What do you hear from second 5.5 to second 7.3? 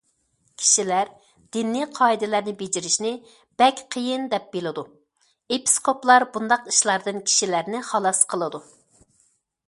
ئېپىسكوپلار بۇنداق ئىشلاردىن